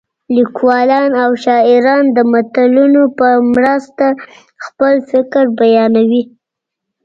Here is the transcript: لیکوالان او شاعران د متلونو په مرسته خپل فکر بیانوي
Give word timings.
لیکوالان 0.35 1.11
او 1.23 1.31
شاعران 1.43 2.03
د 2.17 2.17
متلونو 2.31 3.03
په 3.17 3.27
مرسته 3.53 4.05
خپل 4.65 4.93
فکر 5.11 5.43
بیانوي 5.59 6.23